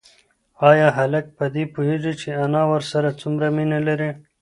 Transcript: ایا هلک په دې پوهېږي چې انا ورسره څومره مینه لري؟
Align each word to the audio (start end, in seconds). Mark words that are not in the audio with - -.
ایا 0.69 0.87
هلک 0.97 1.25
په 1.37 1.45
دې 1.53 1.63
پوهېږي 1.73 2.13
چې 2.21 2.29
انا 2.43 2.63
ورسره 2.71 3.09
څومره 3.21 3.47
مینه 3.55 3.79
لري؟ 3.87 4.11